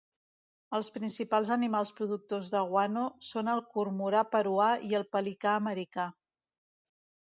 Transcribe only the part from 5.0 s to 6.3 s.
el pelicà americà.